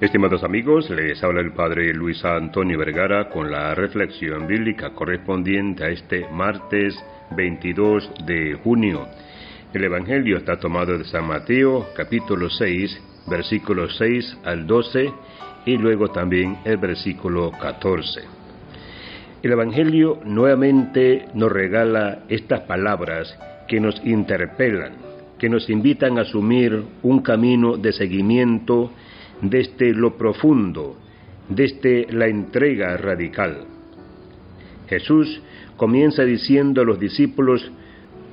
[0.00, 5.90] Estimados amigos, les habla el Padre Luis Antonio Vergara con la reflexión bíblica correspondiente a
[5.90, 6.98] este martes
[7.36, 9.06] 22 de junio.
[9.74, 12.98] El Evangelio está tomado de San Mateo, capítulo 6,
[13.28, 15.12] versículos 6 al 12
[15.66, 18.22] y luego también el versículo 14.
[19.42, 24.94] El Evangelio nuevamente nos regala estas palabras que nos interpelan,
[25.38, 28.92] que nos invitan a asumir un camino de seguimiento
[29.42, 30.96] desde lo profundo,
[31.48, 33.64] desde la entrega radical.
[34.88, 35.40] Jesús
[35.76, 37.70] comienza diciendo a los discípulos,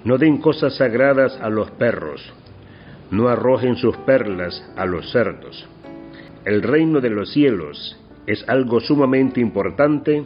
[0.03, 2.21] no den cosas sagradas a los perros,
[3.11, 5.67] no arrojen sus perlas a los cerdos.
[6.45, 10.23] El reino de los cielos es algo sumamente importante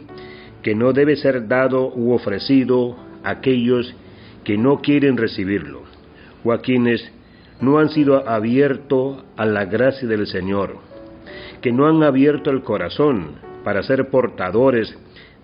[0.62, 3.94] que no debe ser dado u ofrecido a aquellos
[4.44, 5.82] que no quieren recibirlo
[6.44, 7.10] o a quienes
[7.62, 10.76] no han sido abiertos a la gracia del Señor,
[11.62, 14.94] que no han abierto el corazón para ser portadores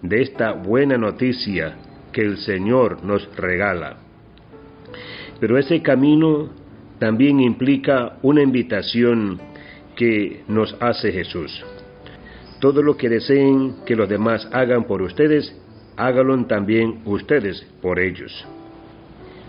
[0.02, 1.76] de esta buena noticia
[2.12, 3.98] que el Señor nos regala.
[5.38, 6.50] Pero ese camino
[6.98, 9.38] también implica una invitación
[9.94, 11.64] que nos hace Jesús.
[12.60, 15.56] Todo lo que deseen que los demás hagan por ustedes,
[15.96, 18.44] háganlo también ustedes por ellos.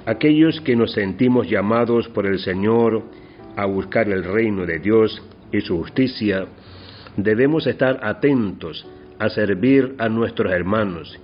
[0.05, 3.03] Aquellos que nos sentimos llamados por el Señor
[3.55, 6.45] a buscar el reino de Dios y su justicia,
[7.17, 8.87] debemos estar atentos
[9.19, 11.19] a servir a nuestros hermanos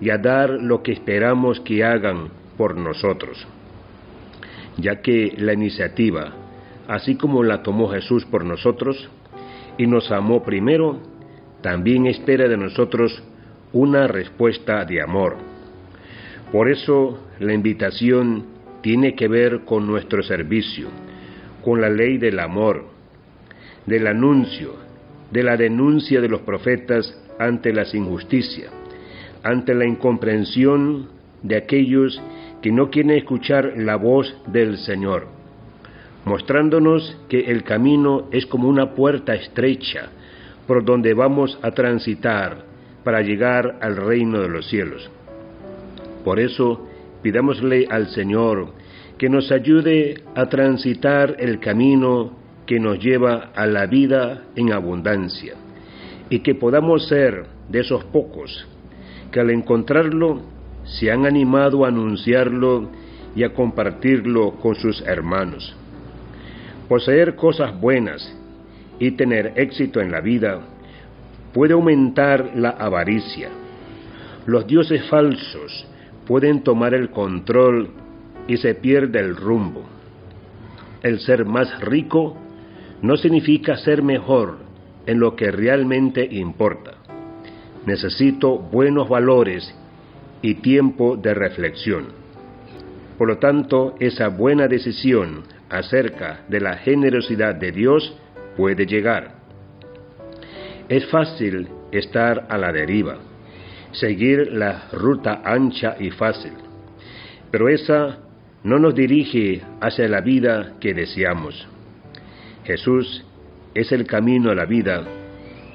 [0.00, 3.46] y a dar lo que esperamos que hagan por nosotros,
[4.78, 6.32] ya que la iniciativa,
[6.86, 9.10] así como la tomó Jesús por nosotros
[9.76, 11.00] y nos amó primero,
[11.62, 13.22] también espera de nosotros
[13.72, 15.49] una respuesta de amor
[16.52, 18.46] por eso la invitación
[18.82, 20.88] tiene que ver con nuestro servicio,
[21.62, 22.86] con la ley del amor,
[23.86, 24.74] del anuncio,
[25.30, 28.72] de la denuncia de los profetas ante las injusticias,
[29.42, 31.08] ante la incomprensión
[31.42, 32.20] de aquellos
[32.62, 35.28] que no quieren escuchar la voz del Señor,
[36.24, 40.10] mostrándonos que el camino es como una puerta estrecha
[40.66, 42.64] por donde vamos a transitar
[43.04, 45.10] para llegar al reino de los cielos.
[46.24, 46.86] Por eso,
[47.22, 48.72] pidámosle al Señor
[49.18, 52.32] que nos ayude a transitar el camino
[52.66, 55.54] que nos lleva a la vida en abundancia
[56.30, 58.66] y que podamos ser de esos pocos
[59.30, 60.40] que al encontrarlo
[60.84, 62.88] se han animado a anunciarlo
[63.34, 65.74] y a compartirlo con sus hermanos.
[66.88, 68.36] Poseer cosas buenas
[68.98, 70.60] y tener éxito en la vida
[71.52, 73.48] puede aumentar la avaricia.
[74.46, 75.86] Los dioses falsos
[76.30, 77.88] pueden tomar el control
[78.46, 79.82] y se pierde el rumbo.
[81.02, 82.36] El ser más rico
[83.02, 84.58] no significa ser mejor
[85.06, 86.92] en lo que realmente importa.
[87.84, 89.74] Necesito buenos valores
[90.40, 92.10] y tiempo de reflexión.
[93.18, 98.16] Por lo tanto, esa buena decisión acerca de la generosidad de Dios
[98.56, 99.34] puede llegar.
[100.88, 103.18] Es fácil estar a la deriva
[103.92, 106.52] seguir la ruta ancha y fácil,
[107.50, 108.18] pero esa
[108.62, 111.66] no nos dirige hacia la vida que deseamos.
[112.64, 113.24] Jesús
[113.74, 115.04] es el camino a la vida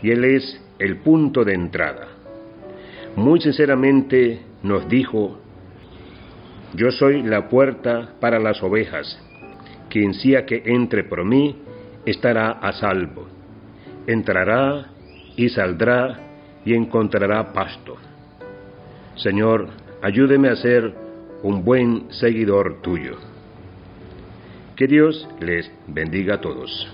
[0.01, 2.07] y Él es el punto de entrada.
[3.15, 5.39] Muy sinceramente nos dijo,
[6.73, 9.19] yo soy la puerta para las ovejas,
[9.89, 11.55] quien sea que entre por mí
[12.05, 13.27] estará a salvo,
[14.05, 14.87] entrará
[15.37, 16.19] y saldrá
[16.65, 17.95] y encontrará pasto.
[19.15, 19.69] Señor,
[20.01, 20.93] ayúdeme a ser
[21.43, 23.17] un buen seguidor tuyo.
[24.75, 26.87] Que Dios les bendiga a todos.